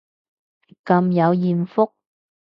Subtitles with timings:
[0.83, 1.93] 咁有艷福